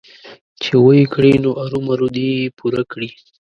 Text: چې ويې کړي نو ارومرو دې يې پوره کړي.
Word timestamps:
چې 0.61 0.73
ويې 0.85 1.05
کړي 1.13 1.33
نو 1.43 1.49
ارومرو 1.63 2.07
دې 2.15 2.27
يې 2.39 2.47
پوره 2.57 2.83
کړي. 2.91 3.09